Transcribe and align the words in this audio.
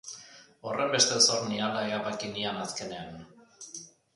Horrenbeste 0.69 1.17
zor 1.25 1.45
niala 1.51 1.83
erabaki 1.91 2.33
nian 2.33 2.59
azkenean. 2.63 3.25